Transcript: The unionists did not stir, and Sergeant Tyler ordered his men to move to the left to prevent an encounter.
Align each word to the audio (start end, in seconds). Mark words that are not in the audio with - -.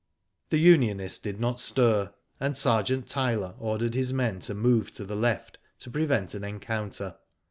The 0.49 0.57
unionists 0.57 1.19
did 1.19 1.39
not 1.39 1.59
stir, 1.59 2.11
and 2.39 2.57
Sergeant 2.57 3.05
Tyler 3.05 3.53
ordered 3.59 3.93
his 3.93 4.11
men 4.11 4.39
to 4.39 4.55
move 4.55 4.91
to 4.93 5.05
the 5.05 5.15
left 5.15 5.59
to 5.77 5.91
prevent 5.91 6.33
an 6.33 6.43
encounter. 6.43 7.17